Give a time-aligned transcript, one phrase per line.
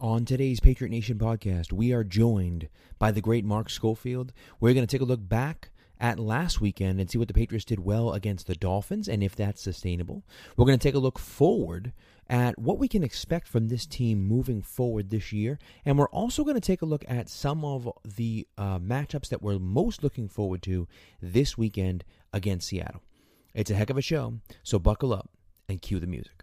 [0.00, 4.32] On today's Patriot Nation podcast, we are joined by the great Mark Schofield.
[4.58, 7.66] We're going to take a look back at last weekend and see what the Patriots
[7.66, 10.24] did well against the Dolphins and if that's sustainable.
[10.56, 11.92] We're going to take a look forward
[12.30, 15.58] at what we can expect from this team moving forward this year.
[15.84, 19.42] And we're also going to take a look at some of the uh, matchups that
[19.42, 20.88] we're most looking forward to
[21.20, 23.02] this weekend against Seattle.
[23.52, 25.28] It's a heck of a show, so buckle up
[25.68, 26.42] and cue the music.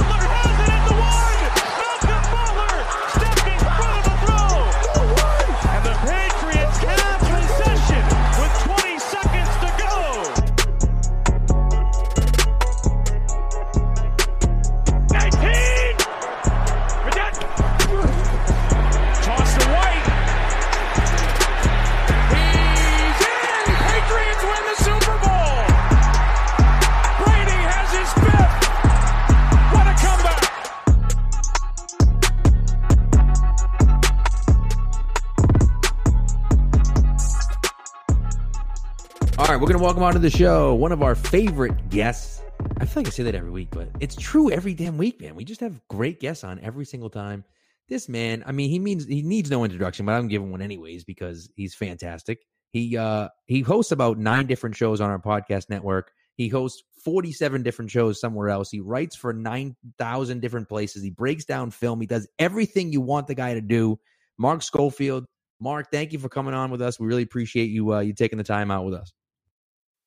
[39.81, 42.43] Right, we're going to welcome the show one of our favorite guests.
[42.77, 45.33] I feel like I say that every week, but it's true every damn week, man.
[45.33, 47.43] We just have great guests on every single time.
[47.89, 51.03] This man, I mean, he means he needs no introduction, but I'm giving one anyways
[51.03, 52.45] because he's fantastic.
[52.69, 56.11] He uh he hosts about nine different shows on our podcast network.
[56.35, 58.69] He hosts 47 different shows somewhere else.
[58.69, 61.01] He writes for 9,000 different places.
[61.01, 61.99] He breaks down film.
[61.99, 63.99] He does everything you want the guy to do.
[64.37, 65.25] Mark Schofield.
[65.59, 66.99] Mark, thank you for coming on with us.
[66.99, 69.11] We really appreciate you uh, you taking the time out with us.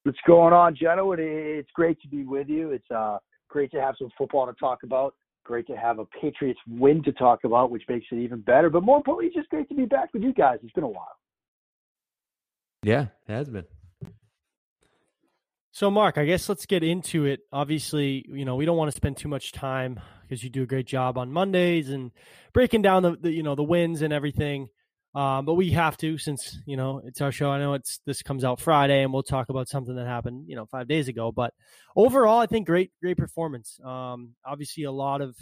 [0.05, 1.12] What's going on, Geno?
[1.12, 2.70] It, it's great to be with you.
[2.70, 5.14] It's uh, great to have some football to talk about.
[5.44, 8.69] Great to have a Patriots win to talk about, which makes it even better.
[8.69, 10.58] But more importantly, it's just great to be back with you guys.
[10.62, 11.16] It's been a while.
[12.82, 13.64] Yeah, it has been.
[15.70, 17.41] So, Mark, I guess let's get into it.
[17.50, 20.66] Obviously, you know we don't want to spend too much time because you do a
[20.66, 22.10] great job on Mondays and
[22.53, 24.69] breaking down the, the you know the wins and everything.
[25.14, 27.50] Um, but we have to since you know it's our show.
[27.50, 30.56] I know it's this comes out Friday, and we'll talk about something that happened you
[30.56, 31.30] know five days ago.
[31.30, 31.54] But
[31.94, 33.78] overall, I think great great performance.
[33.84, 35.36] Um, obviously, a lot of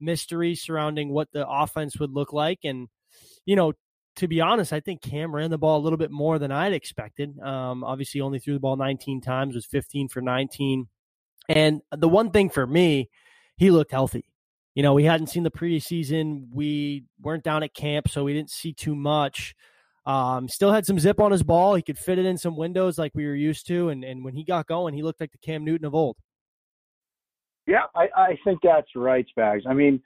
[0.00, 2.88] mystery surrounding what the offense would look like, and
[3.46, 3.72] you know
[4.16, 6.72] to be honest, I think Cam ran the ball a little bit more than I'd
[6.72, 7.38] expected.
[7.40, 10.86] Um, obviously, only threw the ball 19 times, was 15 for 19.
[11.48, 13.10] And the one thing for me,
[13.56, 14.24] he looked healthy.
[14.74, 16.48] You know, we hadn't seen the preseason.
[16.52, 19.54] We weren't down at camp, so we didn't see too much.
[20.06, 21.74] Um, still had some zip on his ball.
[21.74, 23.88] He could fit it in some windows like we were used to.
[23.88, 26.16] And, and when he got going, he looked like the Cam Newton of old.
[27.66, 29.62] Yeah, I, I think that's right, Spags.
[29.66, 30.02] I mean,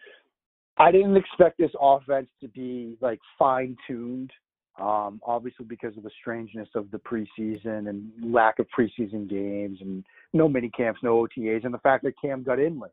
[0.76, 4.30] I didn't expect this offense to be like fine tuned.
[4.78, 10.04] Um, obviously, because of the strangeness of the preseason and lack of preseason games and
[10.32, 12.92] no mini camps, no OTAs, and the fact that Cam got in late.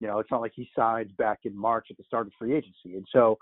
[0.00, 2.54] You know, it's not like he signed back in March at the start of free
[2.54, 2.96] agency.
[2.96, 3.38] And so,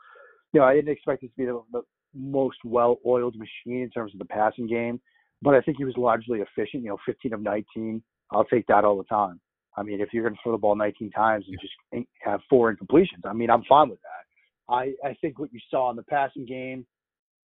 [0.53, 1.83] you know, I didn't expect this to be the, the
[2.15, 5.00] most well oiled machine in terms of the passing game,
[5.43, 6.83] but I think he was largely efficient.
[6.83, 8.03] You know, 15 of 19.
[8.31, 9.41] I'll take that all the time.
[9.77, 12.75] I mean, if you're going to throw the ball 19 times and just have four
[12.75, 14.73] incompletions, I mean, I'm fine with that.
[14.73, 16.87] I, I think what you saw in the passing game,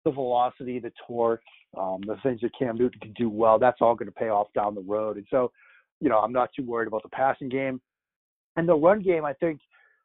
[0.05, 1.43] the velocity, the torque,
[1.77, 4.47] um, the things that Cam Newton can do well, that's all going to pay off
[4.55, 5.17] down the road.
[5.17, 5.51] And so,
[5.99, 7.79] you know, I'm not too worried about the passing game.
[8.55, 9.61] And the run game, I think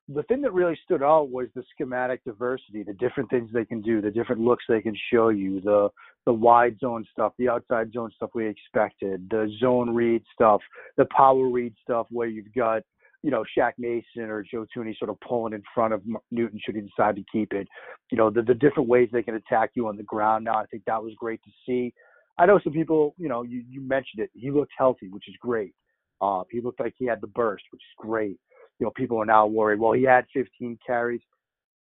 [0.08, 3.82] the thing that really stood out was the schematic diversity, the different things they can
[3.82, 5.88] do, the different looks they can show you, the
[6.26, 10.60] the wide zone stuff, the outside zone stuff we expected, the zone read stuff,
[10.96, 12.82] the power read stuff where you've got,
[13.22, 16.02] you know, Shaq Mason or Joe Thuney sort of pulling in front of
[16.32, 17.68] Newton should he decide to keep it.
[18.10, 20.56] You know, the, the different ways they can attack you on the ground now.
[20.56, 21.92] I think that was great to see.
[22.38, 24.30] I know some people, you know, you, you mentioned it.
[24.34, 25.74] He looked healthy, which is great.
[26.20, 28.38] Uh, he looked like he had the burst, which is great.
[28.78, 29.80] You know, people are now worried.
[29.80, 31.20] Well, he had 15 carries.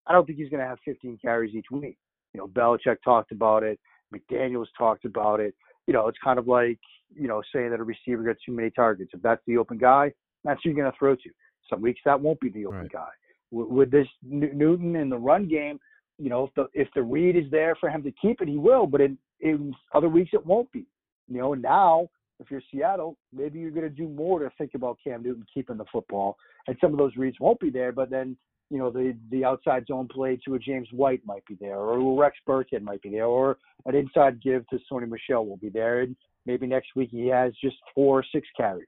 [0.08, 1.98] I don't think he's going to have 15 carries each week.
[2.34, 3.80] You know, Belichick talked about it.
[4.14, 5.56] McDaniel's talked about it.
[5.88, 6.80] You know, it's kind of like,
[7.16, 9.12] you know, saying that a receiver got too many targets.
[9.14, 10.12] If that's the open guy,
[10.44, 11.30] that's who you're going to throw to.
[11.70, 12.92] Some weeks that won't be the open Right.
[12.92, 13.10] guy.
[13.52, 15.80] With, with this Newton in the run game,
[16.18, 18.58] you know, if the if the read is there for him to keep it, he
[18.58, 18.86] will.
[18.86, 20.86] But in in other weeks, it won't be.
[21.28, 22.08] You know, now
[22.40, 25.78] if you're Seattle, maybe you're going to do more to think about Cam Newton keeping
[25.78, 26.38] the football,
[26.68, 27.92] and some of those reads won't be there.
[27.92, 28.36] But then,
[28.70, 31.96] you know, the the outside zone play to a James White might be there, or
[31.98, 35.70] a Rex Burkhead might be there, or an inside give to Sony Michel will be
[35.70, 36.16] there, and
[36.46, 38.88] maybe next week he has just four or six carries.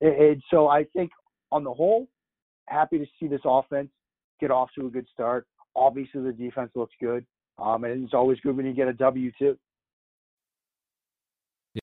[0.00, 1.10] And, and so I think
[1.52, 2.08] on the whole,
[2.66, 3.88] happy to see this offense
[4.40, 5.46] get off to a good start.
[5.76, 7.24] Obviously, the defense looks good,
[7.58, 9.56] um, and it's always good when you get a W too.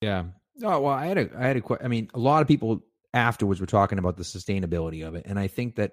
[0.02, 0.26] Yeah.
[0.64, 1.86] Oh well, I had a, I had a question.
[1.86, 2.82] I mean, a lot of people
[3.14, 5.92] afterwards were talking about the sustainability of it, and I think that,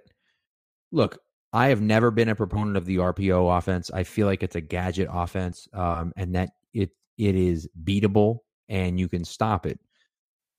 [0.93, 1.19] look,
[1.53, 3.91] I have never been a proponent of the RPO offense.
[3.93, 8.39] I feel like it's a gadget offense, um, and that it it is beatable
[8.69, 9.79] and you can stop it.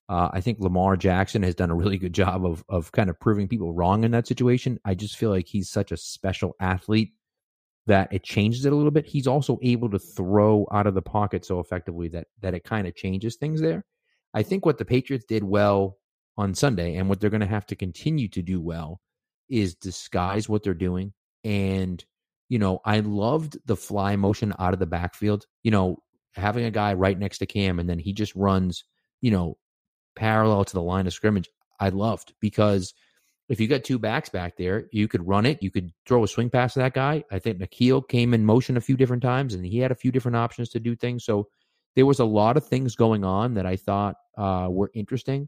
[0.07, 3.19] Uh, I think Lamar Jackson has done a really good job of of kind of
[3.19, 4.80] proving people wrong in that situation.
[4.86, 7.13] I just feel like he's such a special athlete
[7.88, 9.06] that it changes it a little bit.
[9.06, 12.88] He's also able to throw out of the pocket so effectively that that it kind
[12.88, 13.84] of changes things there.
[14.35, 15.97] I think what the Patriots did well
[16.37, 19.01] on Sunday and what they're going to have to continue to do well
[19.49, 21.13] is disguise what they're doing.
[21.43, 22.03] And
[22.49, 25.45] you know, I loved the fly motion out of the backfield.
[25.63, 25.97] You know,
[26.35, 28.83] having a guy right next to Cam and then he just runs,
[29.21, 29.57] you know,
[30.15, 31.49] parallel to the line of scrimmage,
[31.79, 32.93] I loved because
[33.49, 35.61] if you got two backs back there, you could run it.
[35.61, 37.23] You could throw a swing pass to that guy.
[37.31, 40.11] I think N'Keal came in motion a few different times and he had a few
[40.11, 41.25] different options to do things.
[41.25, 41.47] So
[41.95, 45.47] there was a lot of things going on that I thought uh, were interesting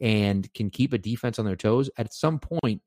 [0.00, 1.90] and can keep a defense on their toes.
[1.96, 2.82] At some point,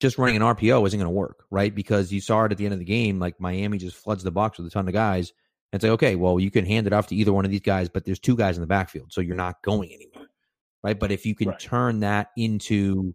[0.00, 1.74] just running an RPO isn't going to work, right?
[1.74, 4.30] Because you saw it at the end of the game, like Miami just floods the
[4.30, 5.32] box with a ton of guys
[5.72, 7.88] and say, okay, well, you can hand it off to either one of these guys,
[7.88, 10.28] but there's two guys in the backfield, so you're not going anywhere,
[10.82, 10.98] right?
[10.98, 11.58] But if you can right.
[11.58, 13.14] turn that into,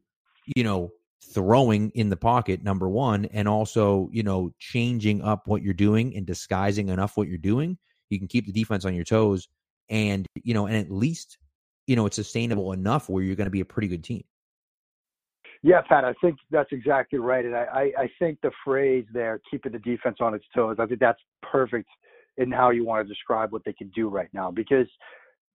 [0.56, 0.92] you know,
[1.34, 6.16] throwing in the pocket, number one, and also, you know, changing up what you're doing
[6.16, 7.78] and disguising enough what you're doing,
[8.14, 9.48] you can keep the defense on your toes,
[9.90, 11.38] and you know, and at least,
[11.88, 14.24] you know, it's sustainable enough where you're going to be a pretty good team.
[15.64, 17.46] Yeah, Pat, I think that's exactly right.
[17.46, 21.00] And I, I, think the phrase there, keeping the defense on its toes, I think
[21.00, 21.88] that's perfect
[22.36, 24.52] in how you want to describe what they can do right now.
[24.52, 24.88] Because,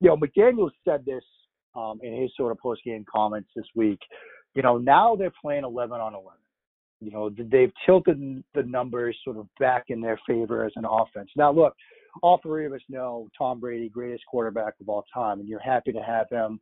[0.01, 1.23] you know, McDaniel said this
[1.77, 3.99] um, in his sort of post game comments this week.
[4.55, 6.31] You know, now they're playing 11 on 11.
[7.01, 11.31] You know, they've tilted the numbers sort of back in their favor as an offense.
[11.37, 11.75] Now, look,
[12.23, 15.93] all three of us know Tom Brady, greatest quarterback of all time, and you're happy
[15.93, 16.61] to have him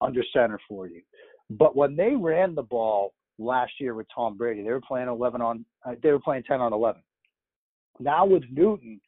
[0.00, 1.02] under center for you.
[1.50, 5.40] But when they ran the ball last year with Tom Brady, they were playing 11
[5.40, 7.00] on, uh, they were playing 10 on 11.
[8.00, 9.00] Now with Newton,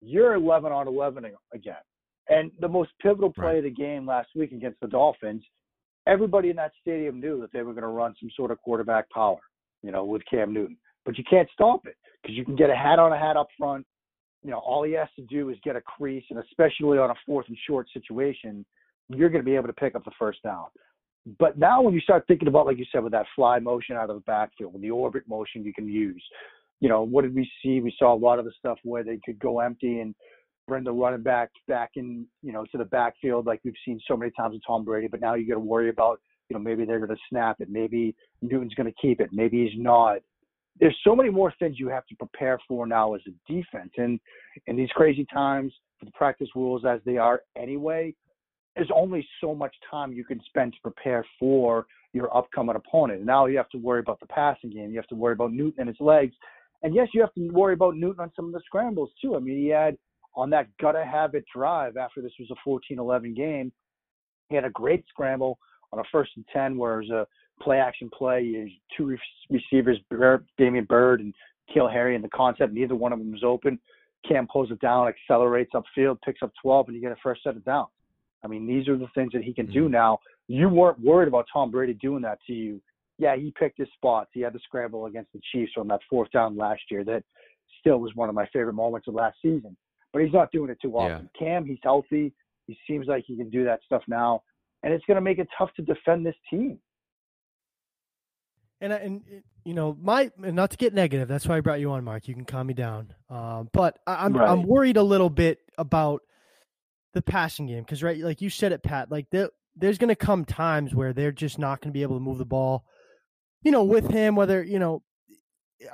[0.00, 1.74] you're 11 on 11 again.
[2.28, 3.58] And the most pivotal play right.
[3.58, 5.42] of the game last week against the Dolphins,
[6.06, 9.08] everybody in that stadium knew that they were going to run some sort of quarterback
[9.10, 9.40] power,
[9.82, 10.76] you know, with Cam Newton.
[11.04, 13.48] But you can't stop it because you can get a hat on a hat up
[13.58, 13.86] front.
[14.44, 17.14] You know, all he has to do is get a crease, and especially on a
[17.26, 18.64] fourth and short situation,
[19.08, 20.66] you're going to be able to pick up the first down.
[21.38, 24.10] But now, when you start thinking about, like you said, with that fly motion out
[24.10, 26.22] of the backfield, with the orbit motion you can use,
[26.80, 27.80] you know, what did we see?
[27.80, 30.14] We saw a lot of the stuff where they could go empty and
[30.68, 34.16] bring the running back back in, you know, to the backfield like we've seen so
[34.16, 35.08] many times with Tom Brady.
[35.08, 37.68] But now you got to worry about, you know, maybe they're going to snap it,
[37.70, 40.18] maybe Newton's going to keep it, maybe he's not.
[40.80, 44.18] There's so many more things you have to prepare for now as a defense, and
[44.66, 48.14] in these crazy times, with the practice rules as they are anyway,
[48.74, 53.24] there's only so much time you can spend to prepare for your upcoming opponent.
[53.24, 54.90] Now you have to worry about the passing game.
[54.90, 56.34] You have to worry about Newton and his legs.
[56.82, 59.36] And yes, you have to worry about Newton on some of the scrambles too.
[59.36, 59.96] I mean, he had
[60.34, 63.72] on that gotta have it drive after this was a 14-11 game.
[64.48, 65.58] He had a great scramble
[65.92, 67.26] on a first and ten where it was a
[67.60, 68.80] play action play.
[68.96, 69.16] Two
[69.50, 69.98] receivers,
[70.58, 71.34] Damiere Byrd and
[71.70, 73.78] N'Keal Harry, and the concept neither one of them was open.
[74.28, 77.56] Cam pulls it down, accelerates upfield, picks up 12, and you get a first set
[77.56, 77.88] of downs.
[78.42, 79.92] I mean, these are the things that he can do mm-hmm.
[79.92, 80.18] now.
[80.48, 82.80] You weren't worried about Tom Brady doing that to you
[83.18, 84.30] yeah, he picked his spots.
[84.32, 87.04] He had the scramble against the Chiefs on that fourth down last year.
[87.04, 87.22] That
[87.80, 89.76] still was one of my favorite moments of last season.
[90.12, 91.28] But he's not doing it too often.
[91.34, 91.46] Yeah.
[91.46, 92.32] Cam, he's healthy.
[92.66, 94.42] He seems like he can do that stuff now,
[94.82, 96.78] and it's going to make it tough to defend this team.
[98.84, 101.26] And and you know, my not to get negative.
[101.26, 102.28] That's why I brought you on, Mark.
[102.28, 103.12] You can calm me down.
[103.30, 104.48] Um, but I, am right.
[104.48, 106.22] I'm worried a little bit about
[107.14, 109.10] the passing game because right, like you said it, Pat.
[109.10, 112.16] Like there, there's going to come times where they're just not going to be able
[112.16, 112.84] to move the ball
[113.64, 115.02] you know, with him, whether, you know,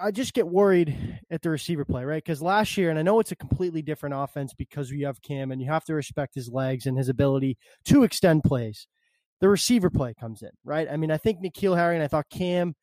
[0.01, 2.23] I just get worried at the receiver play, right?
[2.23, 5.51] Because last year, and I know it's a completely different offense because we have Cam
[5.51, 7.57] and you have to respect his legs and his ability
[7.87, 8.87] to extend plays.
[9.41, 10.89] The receiver play comes in, right?
[10.91, 12.75] I mean, I think N'Keal Harry and I thought Cam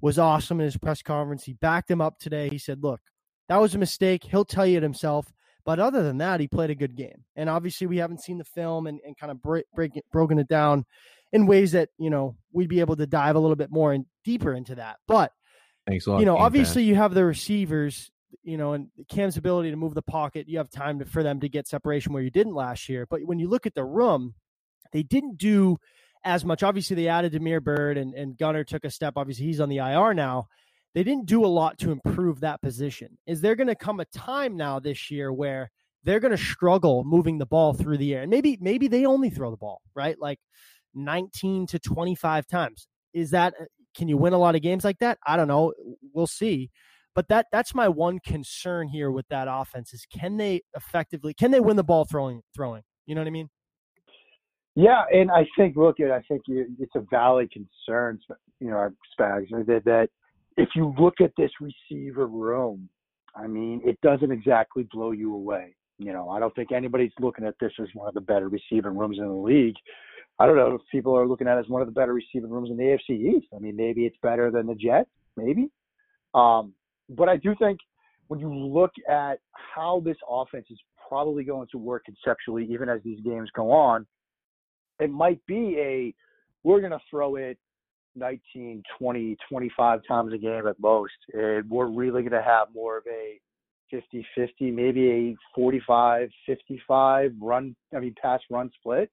[0.00, 1.44] was awesome in his press conference.
[1.44, 2.48] He backed him up today.
[2.48, 3.00] He said, look,
[3.48, 4.24] that was a mistake.
[4.24, 5.32] He'll tell you it himself.
[5.64, 7.24] But other than that, he played a good game.
[7.36, 10.38] And obviously, we haven't seen the film and, and kind of break, break it, broken
[10.38, 10.86] it down
[11.32, 14.06] in ways that you know we'd be able to dive a little bit more and
[14.24, 14.96] deeper into that.
[15.06, 15.32] But
[15.86, 16.20] thanks a lot.
[16.20, 18.10] You know, obviously you have the receivers,
[18.42, 20.48] you know, and Cam's ability to move the pocket.
[20.48, 23.06] You have time to, for them to get separation where you didn't last year.
[23.08, 24.34] But when you look at the room,
[24.92, 25.78] they didn't do
[26.24, 26.62] as much.
[26.62, 29.14] Obviously, they added Damiere Byrd and, and Gunner took a step.
[29.16, 30.48] Obviously, he's on the IR now.
[30.94, 33.18] They didn't do a lot to improve that position.
[33.26, 35.70] Is there going to come a time now this year where
[36.02, 38.22] they're going to struggle moving the ball through the air?
[38.22, 40.16] And maybe maybe they only throw the ball, right?
[40.18, 40.40] Like
[40.94, 42.88] 19 to 25 times.
[43.12, 43.64] Is that uh,
[43.96, 45.18] can you win a lot of games like that?
[45.26, 45.72] I don't know.
[46.12, 46.70] We'll see.
[47.14, 51.50] But that that's my one concern here with that offense is can they effectively can
[51.50, 52.82] they win the ball throwing throwing?
[53.06, 53.50] You know what I mean?
[54.78, 58.20] Yeah, and I think look, I think it's a valid concern,
[58.60, 60.08] you know, Spags, that that
[60.56, 62.88] if you look at this receiver room,
[63.34, 65.74] I mean, it doesn't exactly blow you away.
[65.98, 68.92] You know, I don't think anybody's looking at this as one of the better receiver
[68.92, 69.74] rooms in the league.
[70.38, 72.48] I don't know if people are looking at it as one of the better receiving
[72.48, 73.48] rooms in the AFC East.
[73.52, 75.72] I mean, maybe it's better than the Jets, maybe.
[76.34, 76.72] Um,
[77.10, 77.80] but I do think
[78.28, 83.00] when you look at how this offense is probably going to work conceptually, even as
[83.02, 84.06] these games go on,
[85.00, 86.14] it might be a
[86.64, 87.58] we're going to throw it
[88.16, 91.12] 19, 20, 25 times a game at most.
[91.32, 93.40] And we're really going to have more of a
[93.90, 99.10] 50 50, maybe a 45 55 run, I mean, pass run split.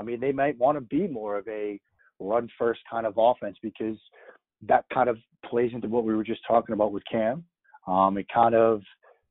[0.00, 1.78] I mean, they might want to be more of a
[2.18, 3.96] run first kind of offense because
[4.66, 7.44] that kind of plays into what we were just talking about with Cam.
[7.86, 8.82] Um, it kind of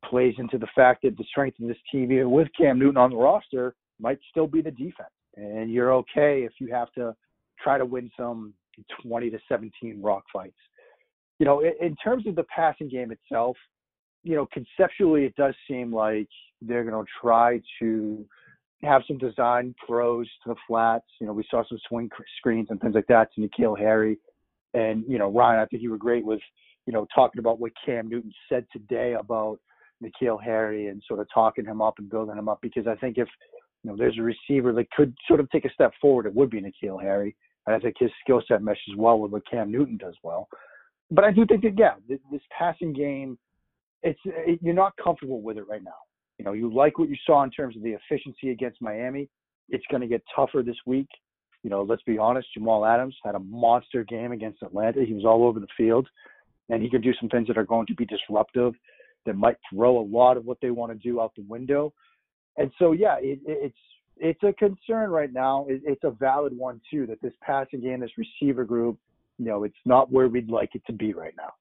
[0.05, 3.09] plays into the fact that the strength of this team, even with Cam Newton on
[3.09, 5.09] the roster, might still be the defense.
[5.38, 7.15] And you're okay if you have to
[7.62, 8.53] try to win some
[9.03, 10.58] 20 to 17 rock fights.
[11.39, 13.56] You know, in, in terms of the passing game itself,
[14.24, 16.27] you know, conceptually, it does seem like
[16.62, 18.25] they're going to try to
[18.84, 21.06] have some design throws to the flats.
[21.20, 24.17] You know, we saw some swing screens and things like that to N'Keal Harry.
[24.74, 26.41] And, you know, Ryan, I think you were great with,
[26.86, 29.60] you know, talking about what Cam Newton said today about
[30.03, 33.17] N'Keal Harry and sort of talking him up and building him up because I think
[33.17, 33.27] if,
[33.88, 36.50] you know, there's a receiver that could sort of take a step forward, it would
[36.50, 37.38] be N'Keal Harry.
[37.65, 40.50] And I think his skill set meshes well with what Cam Newton does well.
[41.10, 43.38] But I do think that, yeah, this, this passing game,
[44.03, 45.96] it's it, you're not comfortable with it right now.
[46.38, 49.29] You know, you like what you saw in terms of the efficiency against Miami.
[49.70, 51.08] It's going to get tougher this week.
[51.63, 55.06] You know, let's be honest, Jamal Adams had a monster game against Atlanta.
[55.06, 56.10] He was all over the field,
[56.67, 58.74] and he can do some things that are going to be disruptive,
[59.25, 61.94] that might throw a lot of what they want to do out the window.
[62.57, 63.77] And so, yeah, it, it's
[64.17, 65.65] it's a concern right now.
[65.69, 68.97] It, it's a valid one too that this passing game, this receiver group,
[69.37, 71.53] you know, it's not where we'd like it to be right now.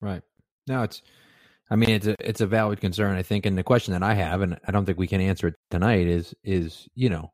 [0.00, 0.22] Right.
[0.66, 1.02] No, it's
[1.70, 3.46] I mean, it's a it's a valid concern, I think.
[3.46, 6.06] And the question that I have, and I don't think we can answer it tonight,
[6.06, 7.32] is is you know,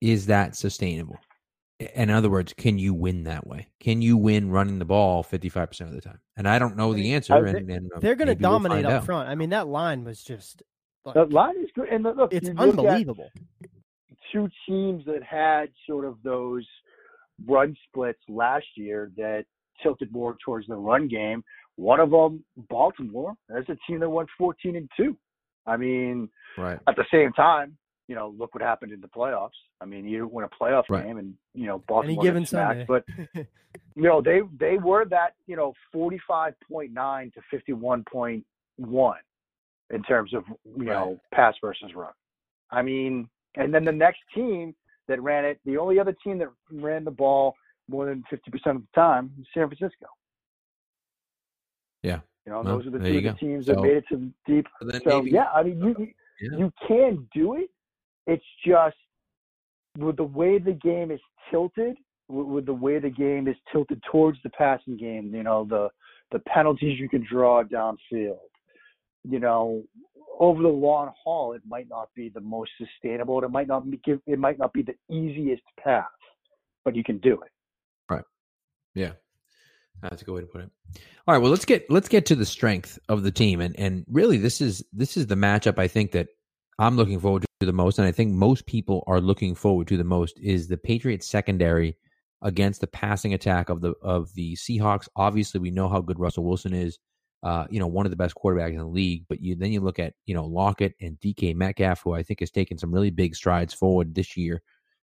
[0.00, 1.18] is that sustainable?
[1.94, 3.68] In other words, can you win that way?
[3.78, 6.18] Can you win running the ball fifty five percent of the time?
[6.36, 7.34] And I don't know the answer.
[7.34, 9.06] And, and uh, they're going to dominate we'll up out.
[9.06, 9.28] front.
[9.28, 10.62] I mean, that line was just
[11.14, 13.30] the line is good, and look, it's unbelievable.
[14.32, 16.66] Two teams that had sort of those
[17.46, 19.44] run splits last year that
[19.82, 21.42] tilted more towards the run game
[21.78, 25.16] one of them, Baltimore, that's a team that won 14 and two.
[25.64, 26.80] I mean, right.
[26.88, 27.76] At the same time,
[28.08, 29.50] you know, look what happened in the playoffs.
[29.80, 31.04] I mean, you win a playoff right.
[31.04, 32.84] game, and you know, Baltimore Any given Sunday.
[32.88, 33.46] but you
[34.02, 37.40] know, they they were that you know 45.9 to
[37.72, 38.42] 51.1
[39.90, 40.94] in terms of you right.
[40.94, 42.12] know pass versus run.
[42.70, 44.74] I mean, and then the next team
[45.08, 47.54] that ran it, the only other team that ran the ball
[47.88, 48.36] more than 50%
[48.76, 50.06] of the time, San Francisco.
[52.02, 52.20] Yeah.
[52.44, 54.66] You know, well, those are the two the teams so, that made it to deep.
[55.04, 56.08] So yeah, I mean, you
[56.40, 56.58] yeah.
[56.58, 57.68] you can do it.
[58.26, 58.96] It's just
[59.98, 61.96] with the way the game is tilted,
[62.28, 65.34] with, with the way the game is tilted towards the passing game.
[65.34, 65.90] You know, the
[66.32, 68.38] the penalties you can draw downfield.
[69.24, 69.82] You know,
[70.38, 73.42] over the long haul, it might not be the most sustainable.
[73.44, 76.06] It might not be it might not be the easiest path,
[76.84, 77.50] but you can do it.
[78.08, 78.24] Right.
[78.94, 79.12] Yeah.
[80.02, 80.70] That's a good way to put it.
[81.26, 84.04] All right, well let's get let's get to the strength of the team, and and
[84.08, 86.28] really this is this is the matchup I think that
[86.78, 89.96] I'm looking forward to the most, and I think most people are looking forward to
[89.96, 91.96] the most is the Patriots secondary
[92.40, 95.08] against the passing attack of the of the Seahawks.
[95.16, 96.98] Obviously, we know how good Russell Wilson is.
[97.42, 99.24] Uh, you know, one of the best quarterbacks in the league.
[99.28, 102.40] But you then you look at you know Lockett and DK Metcalf, who I think
[102.40, 104.62] has taken some really big strides forward this year.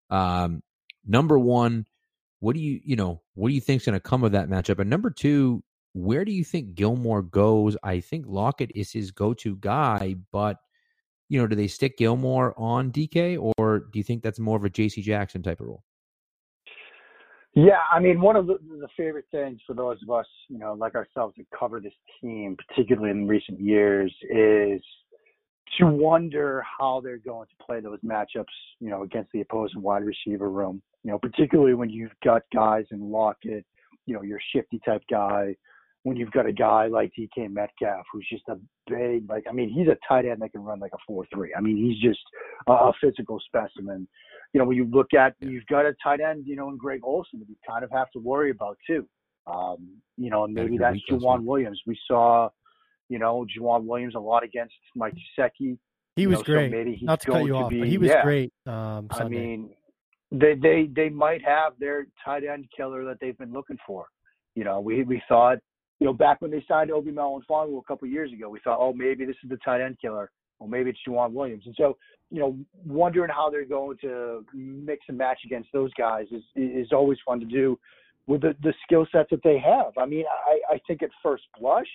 [0.10, 0.62] Um,
[1.06, 1.86] number one,
[2.40, 4.50] what do you, you know, what do you think is going to come of that
[4.50, 4.80] matchup?
[4.80, 5.64] And number two,
[5.94, 7.78] where do you think Gilmore goes?
[7.82, 10.58] I think Lockett is his go-to guy, but
[11.30, 14.64] you know, do they stick Gilmore on DK, or do you think that's more of
[14.64, 15.02] a J.C.
[15.02, 15.84] Jackson type of role?
[17.56, 20.74] Yeah, I mean, one of the, the, favorite things for those of us, you know,
[20.74, 24.82] like ourselves that cover this team, particularly in recent years, is
[25.80, 28.46] to wonder how they're going to play those matchups,
[28.82, 30.82] you know, against the opposing wide receiver room.
[31.04, 33.66] You know, particularly when you've got guys in Lockett,
[34.06, 35.56] you know, your shifty type guy.
[36.06, 38.58] When you've got a guy like DK Metcalf, who's just a
[38.88, 41.52] big, like, I mean, he's a tight end that can run like a four-three.
[41.58, 42.20] I mean, he's just
[42.68, 44.08] a, a physical specimen.
[44.54, 47.02] You know, when you look at, you've got a tight end, you know, in Greg
[47.04, 49.08] Olsen that you kind of have to worry about too.
[49.48, 51.82] Um, you know, and maybe that's Joejuan Williams.
[51.88, 52.50] We saw,
[53.10, 55.78] you know, Joejuan Williams a lot against Mike Gesicki.
[56.16, 56.72] He was know, so great.
[56.72, 58.24] maybe he's Not to cut you to off, be- but he was yeah.
[58.24, 58.54] great.
[58.66, 59.72] Um, I mean,
[60.32, 64.06] they they they might have their tight end killer that they've been looking for.
[64.56, 65.58] You know, we we thought,
[66.00, 68.94] you know, back when they signed Obi Melifonwu a couple years ago, we thought, oh,
[68.94, 70.32] maybe this is the tight end killer.
[70.60, 71.64] Or maybe it's Joejuan Williams.
[71.66, 71.98] And so,
[72.32, 76.92] you know, wondering how they're going to mix and match against those guys is is
[76.94, 77.78] always fun to do
[78.28, 79.92] with the, the skill sets that they have.
[79.98, 81.88] I mean, I, I think at first blush,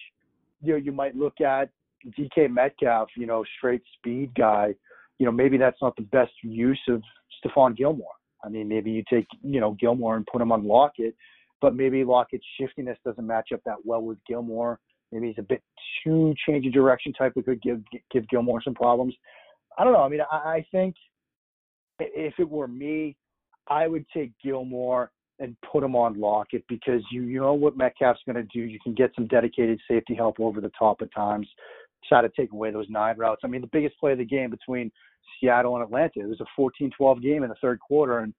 [0.63, 1.71] you know, you might look at
[2.19, 4.75] DK Metcalf, you know, straight speed guy.
[5.19, 7.03] You know, maybe that's not the best use of
[7.43, 8.09] Stephon Gilmore.
[8.45, 11.15] I mean, maybe you take, you know, Gilmore and put him on Lockett,
[11.61, 14.79] but maybe Lockett's shiftiness doesn't match up that well with Gilmore.
[15.13, 15.63] Maybe he's a bit
[16.05, 19.15] too change of direction type that could give give Gilmore some problems.
[19.79, 20.03] I don't know.
[20.03, 20.95] I mean, I, I think
[21.99, 23.17] if it were me,
[23.69, 28.21] I would take Gilmore and put him on Lockett because you you know what Metcalf's
[28.27, 28.61] going to do.
[28.61, 31.49] You can get some dedicated safety help over the top at times.
[32.09, 33.43] Try to take away those nine routes.
[33.45, 34.91] I mean, the biggest play of the game between
[35.39, 36.13] Seattle and Atlanta.
[36.17, 38.33] It was a 14-12 game in the third quarter, and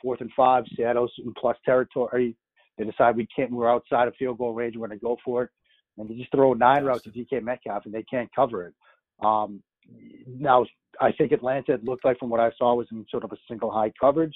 [0.00, 2.36] fourth and five, Seattle's in plus territory.
[2.78, 3.50] They decide we can't.
[3.50, 4.76] We're outside of field goal range.
[4.76, 5.50] We're going to go for it,
[5.98, 8.74] and they just throw nine routes to DK Metcalf, and they can't cover it.
[9.22, 9.62] Um,
[10.26, 10.64] now,
[11.00, 13.36] I think Atlanta it looked like from what I saw was in sort of a
[13.48, 14.34] single high coverage.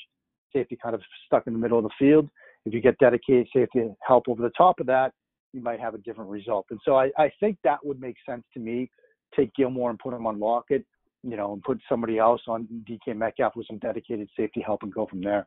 [0.53, 2.29] Safety kind of stuck in the middle of the field.
[2.65, 5.13] If you get dedicated safety help over the top of that,
[5.53, 6.67] you might have a different result.
[6.71, 8.91] And so I, I think that would make sense to me.
[9.37, 10.85] Take Gilmore and put him on Lockett,
[11.23, 14.93] you know, and put somebody else on DK Metcalf with some dedicated safety help and
[14.93, 15.47] go from there.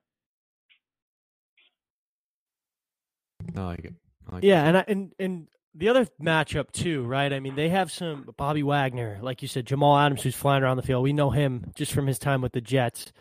[3.56, 3.94] I like it.
[4.30, 7.32] I like Yeah, and I, and and the other matchup too, right?
[7.32, 10.78] I mean, they have some Bobby Wagner, like you said, Jamal Adams, who's flying around
[10.78, 11.04] the field.
[11.04, 13.12] We know him just from his time with the Jets.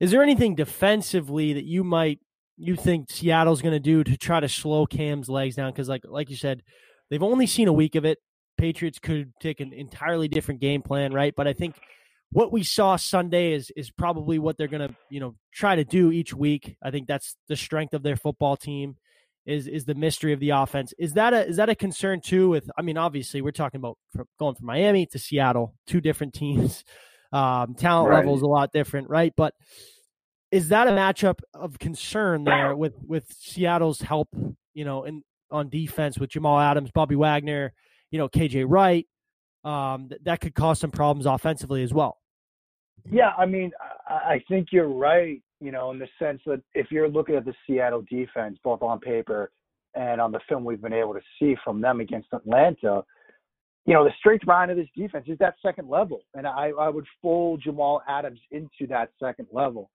[0.00, 2.20] Is there anything defensively that you might
[2.56, 5.70] you think Seattle's going to do to try to slow Cam's legs down?
[5.70, 6.62] Because like like you said,
[7.10, 8.18] they've only seen a week of it.
[8.56, 11.34] Patriots could take an entirely different game plan, right?
[11.36, 11.76] But I think
[12.30, 15.84] what we saw Sunday is is probably what they're going to you know try to
[15.84, 16.76] do each week.
[16.82, 18.96] I think that's the strength of their football team
[19.46, 20.94] is is the mystery of the offense.
[20.98, 22.48] Is that a is that a concern too?
[22.48, 26.34] With I mean, obviously we're talking about from going from Miami to Seattle, two different
[26.34, 26.84] teams.
[27.34, 28.16] Um, talent Right.
[28.18, 29.32] level is a lot different, right?
[29.34, 29.54] But
[30.50, 34.28] is that a matchup of concern there with with Seattle's help?
[34.74, 37.72] You know, in on defense with Jamal Adams, Bobby Wagner,
[38.10, 39.06] you know, KJ Wright.
[39.64, 42.18] Um, th- that could cause some problems offensively as well.
[43.10, 43.70] Yeah, I mean,
[44.06, 45.40] I, I think you're right.
[45.62, 48.98] You know, in the sense that if you're looking at the Seattle defense, both on
[48.98, 49.52] paper
[49.94, 53.04] and on the film we've been able to see from them against Atlanta,
[53.84, 56.88] you know, the strength behind of this defense is that second level, and I, I
[56.88, 59.90] would fold Jamal Adams into that second level.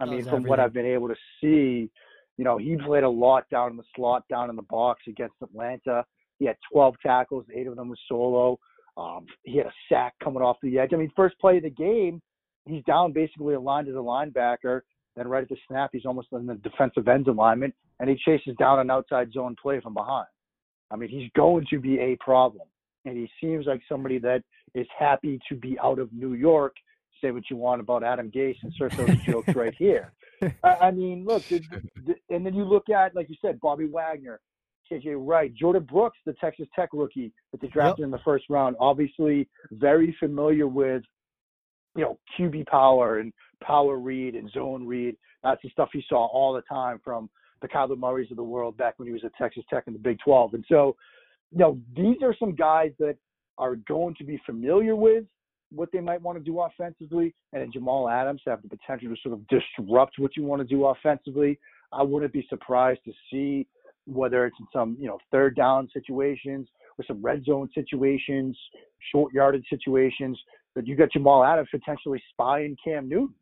[0.00, 0.60] I mean, Does from what.
[0.60, 1.90] I've been able to see,
[2.36, 5.34] you know, he played a lot down in the slot, down in the box against
[5.42, 6.04] Atlanta.
[6.38, 8.58] He had 12 tackles, eight of them was solo.
[8.96, 10.90] Um, he had a sack coming off the edge.
[10.92, 12.20] I mean, first play of the game,
[12.66, 14.80] he's down basically aligned as a linebacker.
[15.18, 18.54] Then right at the snap, he's almost in the defensive end alignment, and he chases
[18.56, 20.28] down an outside zone play from behind.
[20.92, 22.68] I mean, he's going to be a problem,
[23.04, 24.44] and he seems like somebody that
[24.76, 26.76] is happy to be out of New York.
[27.20, 30.12] Say what you want about Adam Gase, insert those jokes right here.
[30.62, 34.38] I, mean, look, and then you look at, like you said, Bobby Wagner,
[34.90, 38.76] KJ Wright, Jordyn Brooks, the Texas Tech rookie that they drafted in the first round,
[38.78, 41.02] obviously very familiar with,
[41.96, 45.16] you know, QB power and power read and zone read.
[45.42, 47.28] That's the stuff he saw all the time from
[47.60, 49.98] the Kyler Murrays of the world back when he was at Texas Tech in the
[49.98, 50.54] Big 12.
[50.54, 50.96] And so,
[51.50, 53.16] you know, these are some guys that
[53.56, 55.24] are going to be familiar with
[55.70, 59.20] what they might want to do offensively, and then Jamal Adams have the potential to
[59.22, 61.58] sort of disrupt what you want to do offensively.
[61.92, 63.66] I wouldn't be surprised to see
[64.06, 66.68] whether it's in some you know third down situations
[66.98, 68.56] or some red zone situations,
[69.12, 70.38] short yardage situations,
[70.74, 73.34] that you got Jamal Adams potentially spying Cam Newton.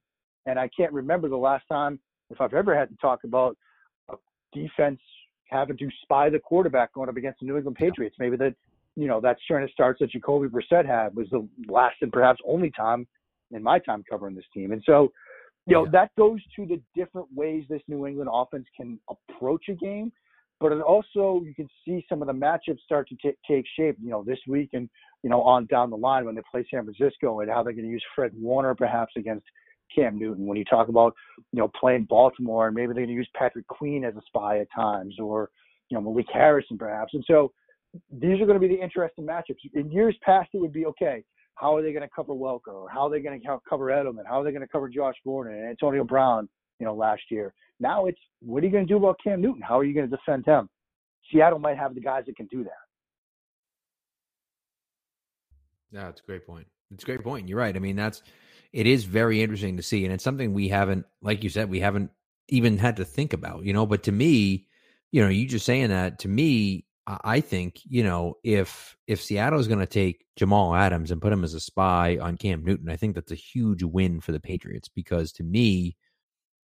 [0.47, 1.99] And I can't remember the last time
[2.31, 3.57] if I've ever had to talk about
[4.11, 4.15] a
[4.53, 5.01] defense
[5.49, 8.17] having to spy the quarterback going up against the New England Patriots.
[8.19, 8.55] Maybe that
[8.97, 12.41] you know that string of starts that Jacoby Brissett had was the last and perhaps
[12.47, 13.07] only time
[13.53, 14.73] in my time covering this team.
[14.73, 15.13] And so,
[15.67, 15.91] you know, Yeah.
[15.93, 20.13] that goes to the different ways this New England offense can approach a game.
[20.59, 23.95] but it also you can see some of the matchups start to t- take shape.
[24.03, 24.89] You know, this week and
[25.23, 27.85] you know on down the line when they play San Francisco and how they're going
[27.85, 29.45] to use Fred Warner perhaps against
[29.95, 30.47] Cam Newton.
[30.47, 31.15] When you talk about
[31.53, 34.59] you know playing Baltimore and maybe they're going to use Patrick Queen as a spy
[34.61, 35.51] at times, or
[35.89, 37.15] you know Malik Harrison perhaps.
[37.15, 37.53] And so
[38.11, 39.57] these are going to be the interesting matchups.
[39.75, 41.25] In years past, it would be okay.
[41.55, 42.75] How are they going to cover Welker?
[42.75, 44.27] Or how are they going to cover Edelman?
[44.27, 46.49] How are they going to cover Josh Gordon and Antonio Brown?
[46.79, 47.55] You know, last year.
[47.81, 49.63] Now it's what are you going to do about Cam Newton?
[49.63, 50.69] How are you going to defend him?
[51.33, 52.73] Seattle might have the guys that can do that.
[55.91, 56.67] Yeah, it's a great point.
[56.91, 57.49] It's a great point.
[57.49, 57.75] You're right.
[57.75, 58.23] I mean, that's
[58.73, 61.81] it is very interesting to see, and it's something we haven't, like you said, we
[61.81, 62.11] haven't
[62.49, 63.65] even had to think about.
[63.65, 64.67] You know, but to me,
[65.13, 69.61] you know, you just saying that to me, I think you know if if Seattle
[69.61, 72.89] is going to take Jamal Adams and put him as a spy on Cam Newton,
[72.89, 75.97] I think that's a huge win for the Patriots because to me,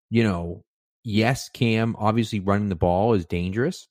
[0.09, 0.65] you know,
[1.03, 3.87] yes, Cam obviously running the ball is dangerous,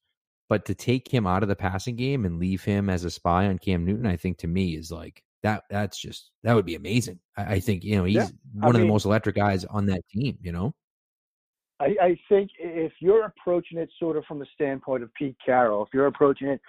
[0.49, 3.47] but to take him out of the passing game and leave him as a spy
[3.47, 5.65] on Cam Newton, I think to me is like that.
[5.71, 7.19] That's just that would be amazing.
[7.37, 9.87] I, I think you know he's Yeah, one I of the most electric guys on
[9.87, 10.39] that team.
[10.43, 10.75] You know,
[11.81, 15.83] I, I think if you're approaching it sort of from the standpoint of Pete Carroll,
[15.83, 16.61] if you're approaching it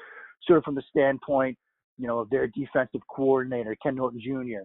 [0.48, 1.58] sort of from the standpoint,
[1.98, 4.64] you know, of their defensive coordinator, Ken Norton Jr.,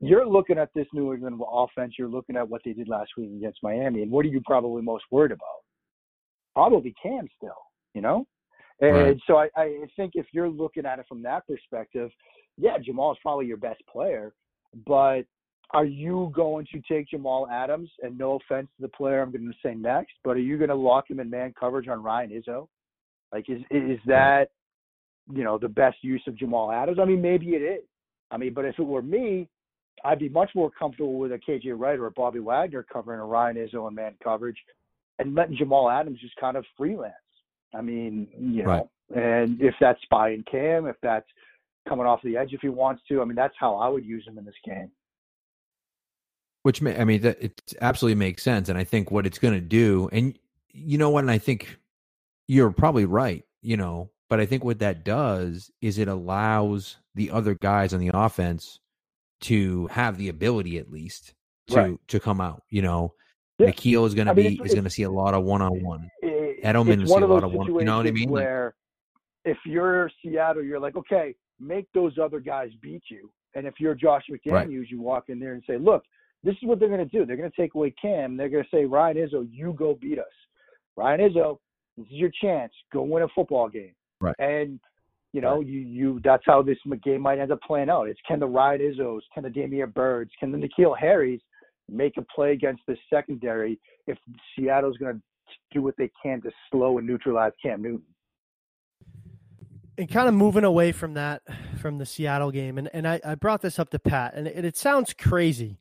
[0.00, 3.30] you're looking at this New England offense, you're looking at what they did last week
[3.36, 5.62] against Miami, and what are you probably most worried about?
[6.54, 7.50] Probably Cam still,
[7.94, 8.24] you know?
[8.80, 9.16] And Right.
[9.28, 12.10] so I, I think if you're looking at it from that perspective,
[12.58, 14.32] yeah, Jamal's probably your best player,
[14.86, 15.22] but
[15.70, 17.90] are you going to take Jamal Adams?
[18.02, 20.68] And no offense to the player I'm going to say next, but are you going
[20.68, 22.68] to lock him in man coverage on Ryan Izzo?
[23.32, 24.50] Like, is is that
[25.32, 26.98] you know the best use of Jamal Adams?
[27.00, 27.84] I mean, maybe it is.
[28.30, 29.48] I mean, but if it were me,
[30.04, 33.24] I'd be much more comfortable with a KJ Wright or a Bobby Wagner covering a
[33.24, 34.58] Ryan Izzo in man coverage,
[35.18, 37.14] and letting Jamal Adams just kind of freelance.
[37.74, 41.26] I mean, you know, and if that's spying Cam, if that's
[41.88, 44.26] coming off the edge if he wants to, I mean, that's how I would use
[44.26, 44.90] him in this game.
[46.62, 49.54] which may, I mean that it absolutely makes sense, and I think what it's going
[49.54, 50.38] to do, and
[50.72, 51.76] you know what, and I think
[52.46, 53.44] you're probably right.
[53.62, 58.00] You know, but I think what that does is it allows the other guys on
[58.00, 58.78] the offense
[59.42, 61.34] to have the ability at least
[61.68, 61.98] to Right.
[62.08, 62.62] to come out.
[62.70, 63.14] You know,
[63.58, 63.68] Yeah.
[63.70, 66.08] N'Keal is going to be is going to see a lot of one on one.
[66.24, 68.28] Edelman will one see a lot of one- you know what I mean?
[68.30, 68.74] Like- Where
[69.44, 73.30] if you're Seattle, you're like, okay, make those other guys beat you.
[73.54, 74.68] And if you're Josh McDaniels, Right.
[74.90, 76.04] you walk in there and say, look,
[76.42, 77.24] this is what they're going to do.
[77.24, 78.36] They're going to take away Cam.
[78.36, 80.26] They're going to say, Ryan Izzo, you go beat us.
[80.96, 81.58] Ryan Izzo,
[81.96, 82.72] this is your chance.
[82.92, 83.92] Go win a football game.
[84.20, 84.34] Right.
[84.38, 84.80] And
[85.32, 88.06] you know, you you that's how this game might end up playing out.
[88.06, 91.40] It's can the Ryan Izzos, can the Damiere Byrds, can the N'Keal Harrys
[91.90, 94.18] make a play against this secondary if
[94.54, 95.22] Seattle's going to
[95.72, 98.02] do what they can to slow and neutralize Cam Newton.
[100.02, 101.42] And kind of moving away from that
[101.80, 104.64] from the Seattle game and, and I, I brought this up to Pat and it,
[104.64, 105.78] it sounds crazy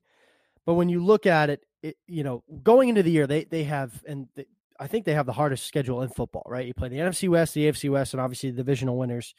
[0.64, 3.64] but when you look at it, it you know going into the year they they
[3.64, 4.46] have and they,
[4.80, 7.56] I think they have the hardest schedule in football right you play the NFC West
[7.56, 9.34] the AFC West and obviously the divisional winners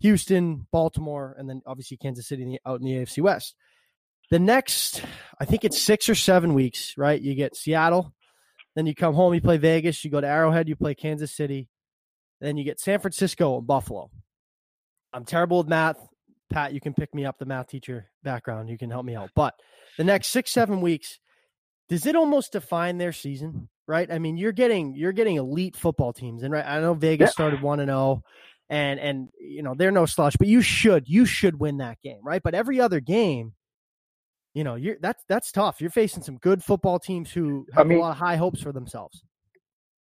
[0.00, 3.54] Houston Baltimore and then obviously Kansas City in the, out in the AFC West
[4.30, 5.02] the next
[5.40, 8.12] I think it's 6 or 7 weeks right you get Seattle
[8.74, 11.70] then you come home you play Vegas you go to Arrowhead you play Kansas City
[12.40, 14.10] then you get San Francisco and Buffalo.
[15.16, 15.96] I'm terrible with math.
[16.50, 18.68] Pat, you can pick me up the math teacher background.
[18.68, 19.30] You can help me out.
[19.34, 19.54] But
[19.96, 21.18] the next six, seven weeks,
[21.88, 23.68] does it almost define their season?
[23.88, 24.10] Right?
[24.12, 26.42] I mean, you're getting you're getting elite football teams.
[26.42, 27.32] And right, I know Vegas Yeah.
[27.32, 28.22] started one and oh,
[28.68, 32.20] and and you know, they're no slush, but you should you should win that game,
[32.22, 32.42] right?
[32.42, 33.54] But every other game,
[34.54, 35.80] you know, you're that's that's tough.
[35.80, 38.60] You're facing some good football teams who I have mean- a lot of high hopes
[38.60, 39.22] for themselves.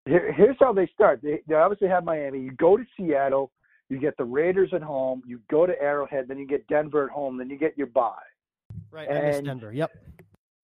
[0.07, 1.21] Here, here's how they start.
[1.23, 2.39] They, they obviously have Miami.
[2.41, 3.51] You go to Seattle,
[3.89, 7.11] you get the Raiders at home, you go to Arrowhead, then you get Denver at
[7.11, 8.13] home, then you get your bye.
[8.91, 9.09] Right.
[9.09, 9.71] I miss And- Denver.
[9.73, 9.91] Yep.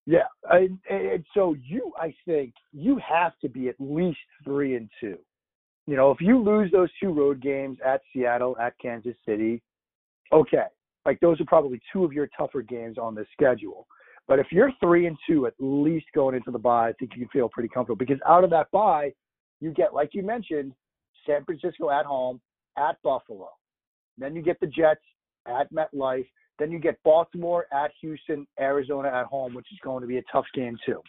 [0.04, 4.90] Yeah, and, and so you, I think, you have to be at least three and
[5.00, 5.16] two.
[5.86, 9.62] You know, if you lose those two road games at Seattle, at Kansas City,
[10.32, 10.64] okay,
[11.06, 13.86] like those are probably two of your tougher games on the schedule.
[14.26, 17.20] But if you're three and two, at least going into the bye, I think you
[17.20, 19.12] can feel pretty comfortable because out of that bye,
[19.60, 20.72] you get, like you mentioned,
[21.26, 22.40] San Francisco at home,
[22.76, 23.48] at Buffalo.
[24.18, 25.00] Then you get the Jets
[25.46, 26.26] at MetLife.
[26.58, 30.22] Then you get Baltimore at Houston, Arizona at home, which is going to be a
[30.30, 31.02] tough game too.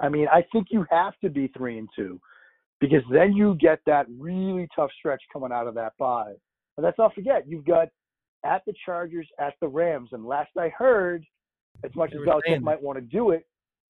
[0.00, 2.20] I mean, I think you have to be three and two
[2.80, 6.34] because then you get that really tough stretch coming out of that bye.
[6.76, 7.88] And let's not forget, you've got
[8.44, 11.24] at the Chargers, at the Rams, and last I heard,
[11.84, 13.46] as much as Belichick might want to do it,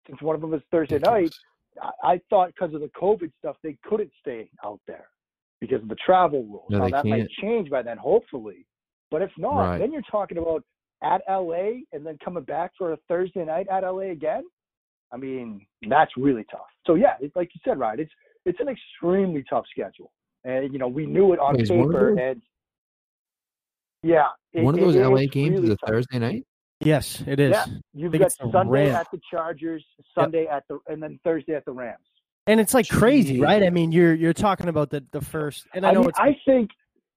[0.06, 1.34] since one of them is Thursday night,
[1.82, 5.08] I, I thought because of the COVID stuff they couldn't stay out there
[5.66, 6.66] because of the travel rules.
[6.70, 7.30] No, now that might can't.
[7.40, 8.66] change by then, hopefully.
[9.10, 9.78] But if not, Right.
[9.78, 10.62] then you're talking about
[11.02, 14.44] at LA and then coming back for a Thursday night at LA again.
[15.12, 16.66] I mean, that's really tough.
[16.86, 17.98] So yeah, it's like you said, right?
[18.00, 18.12] It's
[18.44, 20.12] it's an extremely tough schedule,
[20.44, 22.42] and you know we knew it on Is one of paper, those- and
[24.02, 25.88] yeah, it- One of it those LA games really is a tough.
[25.88, 26.46] Thursday night.
[26.80, 27.52] Yes, it is.
[27.52, 31.54] Yeah, you've got it's the Sunday at the Chargers, Sunday at the, and then Thursday
[31.54, 32.04] at the Rams.
[32.46, 33.42] And it's like crazy, Jeez.
[33.42, 33.62] right?
[33.62, 36.18] I mean, you're you're talking about the the first, and I I, know mean, it's
[36.18, 36.70] I think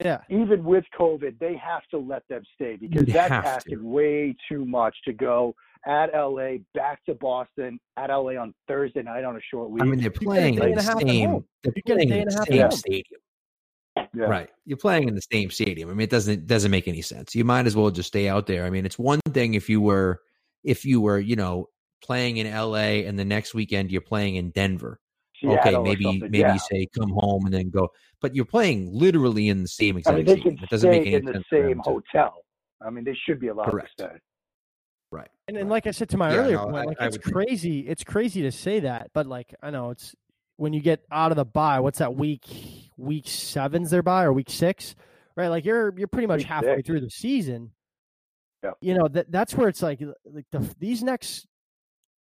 [0.03, 3.49] yeah, even with COVID, they have to let them stay because You that's have to.
[3.49, 5.53] asking way too much to go
[5.85, 9.81] at LA, back to Boston, at LA on Thursday night on a short week.
[9.81, 11.45] I mean, they're playing day in and the a half same.
[11.63, 13.21] They're You get a playing in the same stadium.
[14.13, 14.25] Yeah.
[14.25, 14.49] Right.
[14.65, 15.89] You're playing in the same stadium.
[15.89, 17.33] I mean, it doesn't doesn't make any sense.
[17.35, 18.65] You might as well just stay out there.
[18.65, 20.21] I mean, it's one thing if you were
[20.63, 21.67] if you were, you know,
[22.03, 24.99] playing in LA and the next weekend you're playing in Denver.
[25.43, 26.53] Okay, Seattle or maybe maybe yeah.
[26.53, 27.89] you say come home and then go.
[28.21, 30.55] But you're playing literally in the same I mean, they stadium.
[30.57, 31.45] can It doesn't make stay any in the sense.
[31.49, 32.33] for them same to- hotel.
[32.85, 33.89] I mean, they should be allowed Correct.
[33.97, 34.15] to stay.
[35.11, 35.29] Right.
[35.47, 37.15] and, and like I said to my Yeah, earlier no, point, I- like I it's
[37.17, 37.79] would think- crazy.
[37.87, 40.15] It's crazy to say that, but like I know it's
[40.57, 41.79] when you get out of the bye.
[41.79, 42.45] What's that week?
[42.97, 44.95] Week seven's their bye or week six,
[45.35, 45.47] right?
[45.49, 46.87] Like you're you're pretty much Week halfway six.
[46.87, 47.71] through the season.
[48.63, 48.71] Yeah.
[48.81, 51.45] You know that that's where it's like like the these next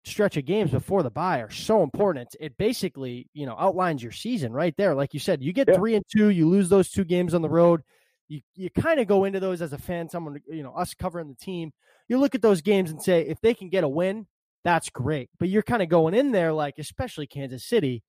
[0.07, 2.35] stretch of games before the bye are so important.
[2.41, 4.95] It, basically you know outlines your season right there.
[4.95, 5.75] Like you said, you get Yeah.
[5.75, 7.83] three and two, you lose those two games on the road.
[8.29, 11.29] You you kind of go into those as a fan, someone you know us covering
[11.29, 11.73] the team.
[12.09, 14.27] You look at those games and say if they can get a win,
[14.65, 15.29] that's great.
[15.39, 18.03] But you're kind of going in there like, especially Kansas City,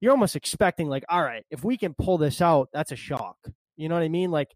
[0.00, 3.36] you're almost expecting like, all right, if we can pull this out, that's a shock.
[3.76, 4.30] You know what I mean?
[4.30, 4.54] Like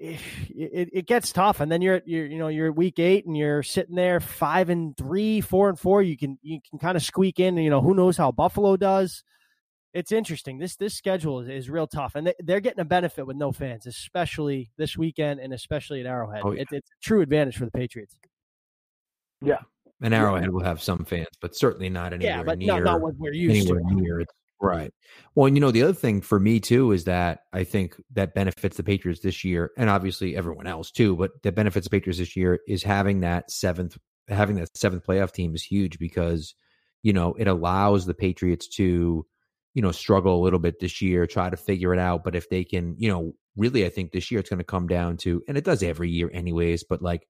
[0.00, 3.26] it, it, it gets tough, and then you're at you're you know you're week eight,
[3.26, 6.02] and you're sitting there five and three, four and four.
[6.02, 7.56] You can you can kind of squeak in.
[7.56, 9.22] And, You know who knows how Buffalo does.
[9.92, 10.58] It's interesting.
[10.58, 13.52] This this schedule is, is real tough, and they, they're getting a benefit with no
[13.52, 16.42] fans, especially this weekend, and especially at Arrowhead.
[16.44, 16.62] Oh, yeah.
[16.62, 18.16] it, it's a true advantage for the Patriots.
[19.42, 19.58] Yeah,
[20.00, 23.00] and Arrowhead will have some fans, but certainly not anywhere yeah, but near not, not
[23.02, 23.94] what we're used anywhere to.
[23.94, 24.28] near it.
[24.62, 24.92] Right.
[25.34, 28.34] Well, and you know, the other thing for me too is that I think that
[28.34, 32.18] benefits the Patriots this year, and obviously everyone else too, but that benefits the Patriots
[32.18, 33.96] this year is having that seventh
[34.28, 36.54] having that seventh playoff team is huge because,
[37.02, 39.26] you know, it allows the Patriots to,
[39.74, 42.22] you know, struggle a little bit this year, try to figure it out.
[42.22, 44.86] But if they can, you know, really I think this year it's going to come
[44.86, 47.26] down to and it does every year anyways, but like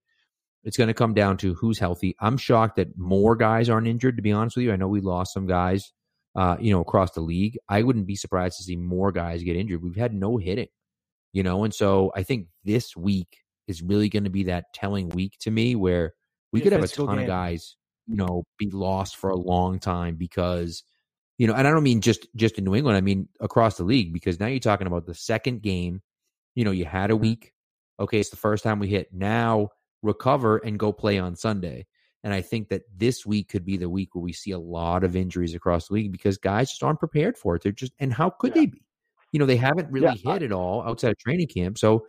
[0.64, 2.16] it's going to come down to who's healthy.
[2.20, 4.72] I'm shocked that more guys aren't injured, to be honest with you.
[4.72, 5.92] I know we lost some guys
[6.34, 7.58] uh, you know, across the league.
[7.68, 9.82] I wouldn't be surprised to see more guys get injured.
[9.82, 10.68] We've had no hitting,
[11.32, 15.08] you know, and so I think this week is really going to be that telling
[15.10, 16.14] week to me where
[16.52, 19.36] we Be a could have a ton of guys, you know, be lost for a
[19.36, 20.82] long time because,
[21.38, 22.96] you know, and I don't mean just just in New England.
[22.96, 26.02] I mean across the league because now you're talking about the second game.
[26.54, 27.52] You know, you had a week.
[28.00, 29.12] Okay, it's the first time we hit.
[29.12, 29.68] Now
[30.02, 31.86] recover and go play on Sunday.
[32.22, 35.04] And I think that this week could be the week where we see a lot
[35.04, 37.62] of injuries across the league because guys just aren't prepared for it.
[37.62, 38.62] They're just, and how could Yeah.
[38.62, 38.82] they be?
[39.32, 41.78] You know, they haven't really Yeah, I- hit it all outside of training camp.
[41.78, 42.06] So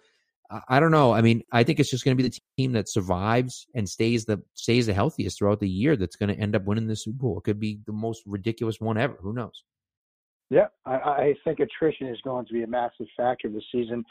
[0.49, 1.13] I, I don't know.
[1.13, 4.25] I mean, I think it's just going to be the team that survives and stays
[4.25, 7.17] the stays the healthiest throughout the year that's going to end up winning the Super
[7.19, 7.37] Bowl.
[7.37, 9.17] It could be the most ridiculous one ever.
[9.21, 9.63] Who knows?
[10.49, 14.03] Yeah, I, I think attrition is going to be a massive factor this season,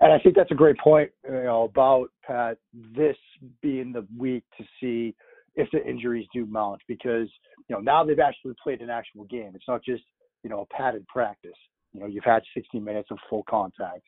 [0.00, 1.10] and I think that's a great point.
[1.24, 3.16] You know about Pat this
[3.60, 5.16] being the week to see
[5.58, 7.28] if the injuries do mount because
[7.68, 9.52] you know now they've actually played an actual game.
[9.54, 10.04] It's not just
[10.42, 11.58] you know a padded practice.
[11.92, 14.02] You know you've had 60 minutes of full contact.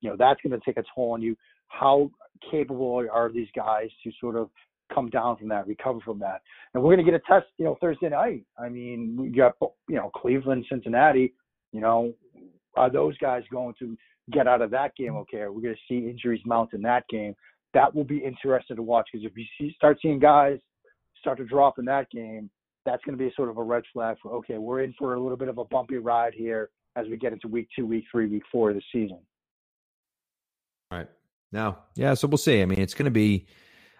[0.00, 1.36] You know that's going to take a toll on you.
[1.68, 2.10] How
[2.50, 4.48] capable are these guys to sort of
[4.92, 6.40] come down from that, recover from that?
[6.72, 8.44] And we're going to get a test, you know, Thursday night.
[8.58, 9.54] I mean, we got,
[9.88, 11.34] you know, Cleveland, Cincinnati.
[11.72, 12.12] You know,
[12.76, 13.96] are those guys going to
[14.30, 15.38] get out of that game okay?
[15.38, 17.34] We're we going to see injuries mount in that game?
[17.72, 20.58] That will be interesting to watch because if you see, start seeing guys
[21.24, 22.50] start to drop in that game,
[22.84, 25.20] that's going to be sort of a red flag for okay, we're in for a
[25.20, 28.26] little bit of a bumpy ride here as we get into week two, week three,
[28.26, 29.18] week four of the season.
[30.90, 31.08] Right.
[31.50, 32.14] Now, Yeah.
[32.14, 32.62] So we'll see.
[32.62, 33.46] I mean, it's going to be,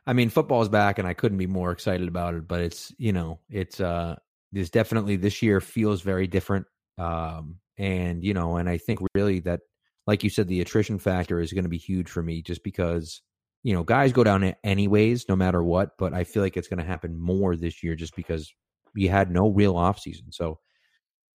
[0.07, 3.13] I mean, football's back and I couldn't be more excited about it, but it's, you
[3.13, 4.17] know, it's, uh,
[4.53, 6.67] there's definitely this year feels very different.
[6.99, 9.61] Um, and, you know, and I think really that,
[10.07, 13.23] like you said, the attrition factor is going to be huge for me just because,
[13.65, 16.79] you know, guys go down anyways, no matter what, but I feel like it's going
[16.79, 18.55] to happen more this year just because
[18.95, 20.33] we had no real offseason.
[20.33, 20.61] So,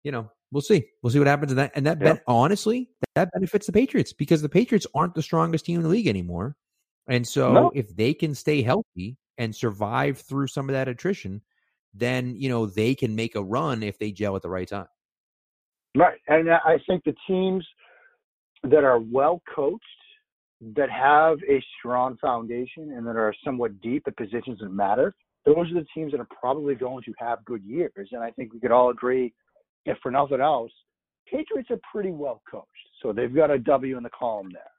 [0.04, 0.86] you know, we'll see.
[1.02, 1.72] We'll see what happens in that.
[1.76, 2.14] And that, Yeah.
[2.14, 5.90] ben- honestly, that benefits the Patriots because the Patriots aren't the strongest team in the
[5.90, 6.56] league anymore.
[7.08, 7.72] And so No.
[7.74, 11.42] if they can stay healthy and survive through some of that attrition,
[11.96, 14.88] then, you know, they can make a run if they gel at the right time.
[15.96, 17.68] Right, and I think the teams
[18.64, 19.84] that are well coached,
[20.76, 25.72] that have a strong foundation, and that are somewhat deep at positions that matter, those
[25.72, 28.10] are the teams that are probably going to have good years.
[28.12, 29.34] And I think we could all agree,
[29.86, 30.72] if for nothing else,
[31.32, 32.68] Patriots are pretty well coached.
[33.02, 34.72] So they've got a W in the column there.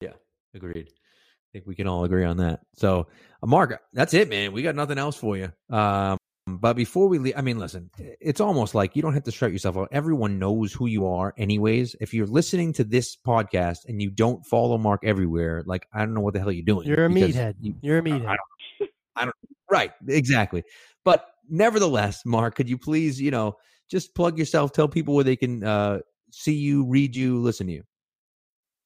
[0.00, 0.16] Yeah,
[0.54, 0.88] agreed.
[0.88, 2.60] I think we can all agree on that.
[2.74, 3.06] So,
[3.42, 4.52] uh, Mark, that's it, man.
[4.52, 5.52] We got nothing else for you.
[5.70, 9.30] Um, but before we leave, I mean, listen, it's almost like you don't have to
[9.32, 9.88] strut yourself out.
[9.92, 11.94] Everyone knows who you are, anyways.
[12.00, 16.14] If you're listening to this podcast and you don't follow Mark everywhere, like I don't
[16.14, 16.88] know what the hell you're doing.
[16.88, 17.54] You're a meathead.
[17.60, 18.26] you- You're a meathead.
[18.26, 19.36] I don't, I don't,
[19.70, 20.64] right, exactly.
[21.04, 23.56] But nevertheless, Mark, could you please, you know,
[23.90, 25.98] just plug yourself, tell people where they can uh,
[26.30, 27.82] see you, read you, listen to you.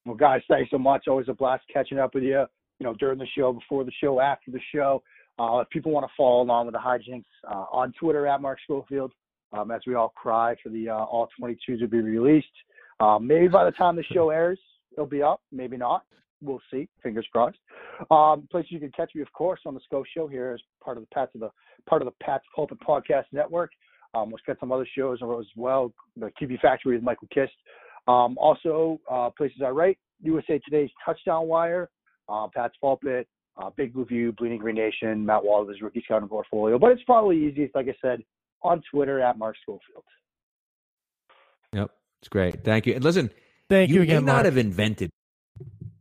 [0.04, 1.04] Well, guys, thanks so much.
[1.08, 2.44] Always a blast catching up with you.
[2.78, 5.02] You know, during the show, before the show, after the show.
[5.38, 8.58] Uh, if people want to follow along with the hijinks uh, on Twitter at Mark
[8.64, 9.12] Schofield,
[9.52, 12.46] um, as we all cry for the uh, all 22s to be released.
[13.00, 14.58] Um, maybe by the time the show airs,
[14.92, 15.40] it'll be up.
[15.52, 16.04] Maybe not.
[16.42, 16.88] We'll see.
[17.02, 17.58] Fingers crossed.
[18.10, 20.96] Um, places you can catch me, of course, on the Sco Show here as part
[20.96, 21.50] of the Pats of the
[21.88, 23.70] part of the Pats Pulpit Podcast Network.
[24.14, 25.92] Um, we've got some other shows as well.
[26.16, 27.52] The QB Factory with Michael Kist.
[28.08, 31.88] Um, also, uh, places I write: USA Today's Touchdown Wire,
[32.28, 33.26] uh, Pat's Pulpit,
[33.58, 36.78] uh, Big Blue View, Bleeding Green Nation, Matt Waldman's Rookie Scouting Portfolio.
[36.78, 38.22] But it's probably easiest, like I said,
[38.62, 40.04] on Twitter at Mark Schofield.
[41.72, 41.90] Yep,
[42.20, 42.64] it's great.
[42.64, 42.94] Thank you.
[42.94, 43.30] And listen,
[43.68, 44.44] Thank you, you again, may not Mark.
[44.46, 45.10] have invented.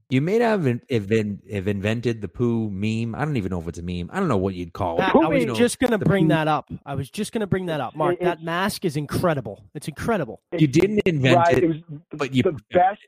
[0.09, 3.15] You may not have, have, been, have invented the poo meme.
[3.15, 4.09] I don't even know if it's a meme.
[4.13, 5.13] I don't know what you'd call That- it.
[5.13, 5.39] Poo I was.
[5.41, 6.69] You know, just going to bring poo- that up.
[6.85, 7.95] I was just going to bring that up.
[7.95, 9.63] Mark, It- that mask is incredible.
[9.73, 10.41] It's incredible.
[10.55, 11.63] You didn't invent right, it.
[11.63, 11.77] it was
[12.11, 12.99] the, but you- the best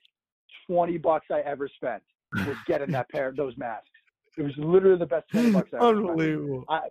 [0.65, 2.01] twenty bucks I ever spent
[2.33, 3.87] was getting that pair of those masks.
[4.37, 6.09] It was literally the best twenty bucks I ever spent.
[6.09, 6.65] Unbelievable.
[6.69, 6.81] I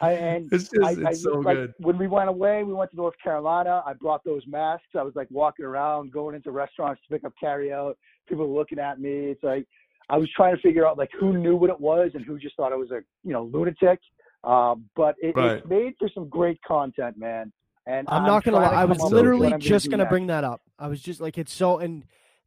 [0.00, 1.74] and It's just, I, it's I so like, good.
[1.78, 3.82] When we went away, we went to North Carolina.
[3.86, 4.88] I brought those masks.
[4.98, 7.96] I was like walking around, going into restaurants to pick up carry out.
[8.28, 9.10] People were looking at me.
[9.30, 9.66] It's like
[10.10, 12.56] I was trying to figure out like who knew what it was and who just
[12.56, 14.00] thought it was a you know lunatic.
[14.42, 15.58] Um, but it, Right.
[15.58, 17.52] it's made for some great content, man.
[17.86, 18.82] And I'm not gonna trying lie.
[18.82, 20.10] I was literally what I'm just gonna next.
[20.10, 20.62] bring that up.
[20.78, 22.04] I was just like, it's so, and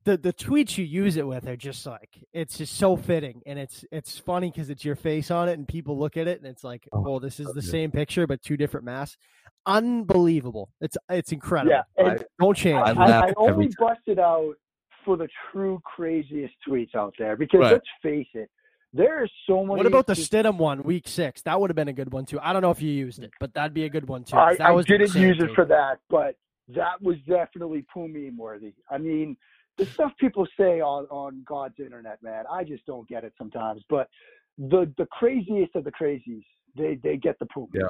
[0.07, 3.59] the the tweets you use it with are just like, it's just so fitting, and
[3.59, 6.47] it's it's funny because it's your face on it, and people look at it, and
[6.47, 7.63] it's like, Oh, oh, this is the good.
[7.65, 9.17] same picture but two different masks.
[9.65, 10.69] Unbelievable!
[10.81, 11.71] It's it's incredible.
[11.97, 12.77] Yeah, and Don't change.
[12.77, 14.53] I, I I, I every only busted out
[15.05, 17.73] for the true craziest tweets out there because Right.
[17.73, 18.49] let's face it,
[18.93, 19.75] there is so many.
[19.77, 21.41] what about the just- Stidham one, week six?
[21.43, 22.39] That would have been a good one too.
[22.41, 24.37] I don't know if you used it, but that'd be a good one too.
[24.37, 25.53] I, that I was didn't use it insanity.
[25.55, 26.35] for that, but
[26.69, 28.73] that was definitely poo meme worthy.
[28.89, 29.37] I mean,
[29.77, 33.83] the stuff people say on on God's internet, man, I just don't get it sometimes.
[33.89, 34.07] But
[34.57, 36.43] the the craziest of the crazies,
[36.75, 37.67] they they get the poo.
[37.73, 37.87] Yeah.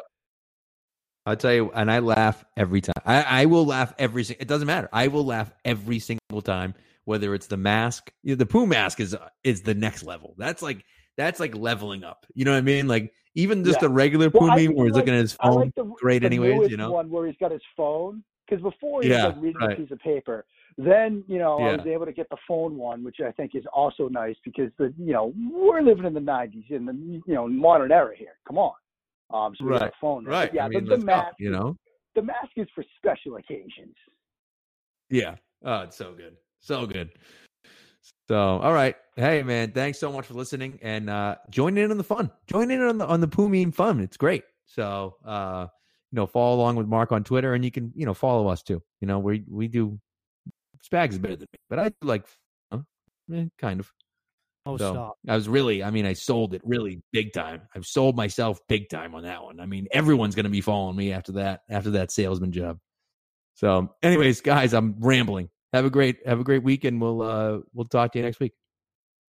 [1.26, 2.93] I'll tell you, and I laugh every time.
[3.06, 4.41] I, I will laugh every single.
[4.41, 4.88] It doesn't matter.
[4.93, 6.73] I will laugh every single time,
[7.04, 8.12] whether it's the mask.
[8.23, 10.36] You know, the poo mask is is the next level.
[10.38, 10.86] That's like
[11.17, 12.26] that's like leveling up.
[12.34, 12.88] You know what I mean?
[12.88, 13.88] Like even just Yeah.
[13.89, 15.56] a regular Well, poo meme where he's like- looking at his phone.
[15.56, 16.91] like the great the anyways, you know?
[16.91, 19.73] one where he's got his phone because before he Yeah, was like reading right.
[19.78, 20.45] a piece of paper.
[20.78, 23.63] Then you know I was able to get the phone one, which I think is
[23.74, 26.94] also nice because the you know we're living in the '90s in the
[27.26, 28.38] you know modern era here.
[28.48, 28.74] Come on,
[29.34, 30.24] um, so we got Right, a phone.
[30.24, 30.34] there.
[30.34, 30.50] right.
[30.50, 31.76] But yeah, I mean, the, the mask, you know?
[32.13, 33.96] the mask is for special occasions.
[35.10, 35.36] Yeah.
[35.63, 36.36] Oh, it's so good.
[36.60, 37.10] So good.
[38.28, 38.96] So, all right.
[39.16, 42.30] Hey, man, thanks so much for listening and uh join in on the fun.
[42.46, 44.00] Join in on the on the poo meme fun.
[44.00, 44.44] It's great.
[44.66, 45.68] So, uh,
[46.12, 48.62] you know, follow along with Mark on Twitter and you can, you know, follow us
[48.62, 48.82] too.
[49.02, 50.00] You know, we we do
[50.84, 52.26] Spags is better than me, but I like
[52.72, 52.80] huh?
[53.34, 53.92] Eh, kind of.
[54.66, 55.18] Oh, So stop.
[55.30, 57.62] I was really, I mean, I sold it really big time.
[57.74, 59.62] I've sold myself big time on that one.
[59.62, 62.80] I mean, everyone's going to be following me after that, after that salesman job.
[63.56, 65.50] So, anyways, guys, I'm rambling.
[65.72, 68.42] Have a great, have a great week, and we'll, uh, we'll talk to you next
[68.42, 68.54] week.